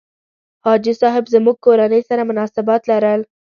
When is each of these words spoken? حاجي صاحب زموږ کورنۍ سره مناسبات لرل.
حاجي 0.65 0.93
صاحب 1.01 1.23
زموږ 1.33 1.55
کورنۍ 1.65 2.01
سره 2.09 2.21
مناسبات 2.29 2.81
لرل. 2.91 3.21